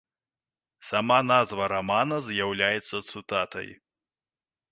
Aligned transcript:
Сама 0.91 1.17
назва 1.31 1.67
рамана 1.73 2.17
з'яўляецца 2.29 2.97
цытатай. 3.11 3.69